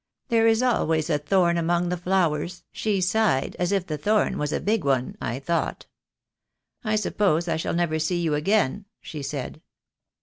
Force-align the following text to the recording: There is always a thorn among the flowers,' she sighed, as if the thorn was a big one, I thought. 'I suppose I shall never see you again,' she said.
There 0.29 0.47
is 0.47 0.63
always 0.63 1.11
a 1.11 1.19
thorn 1.19 1.59
among 1.59 1.89
the 1.89 1.95
flowers,' 1.95 2.63
she 2.71 3.01
sighed, 3.01 3.55
as 3.59 3.71
if 3.71 3.85
the 3.85 3.99
thorn 3.99 4.39
was 4.39 4.51
a 4.51 4.59
big 4.59 4.83
one, 4.83 5.15
I 5.21 5.37
thought. 5.37 5.85
'I 6.83 6.95
suppose 6.95 7.47
I 7.47 7.57
shall 7.57 7.75
never 7.75 7.99
see 7.99 8.19
you 8.19 8.33
again,' 8.33 8.85
she 8.99 9.21
said. 9.21 9.61